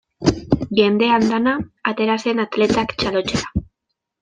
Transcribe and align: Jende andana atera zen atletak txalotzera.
Jende 0.79 1.09
andana 1.17 1.53
atera 1.93 2.17
zen 2.25 2.43
atletak 2.47 2.99
txalotzera. 3.03 3.65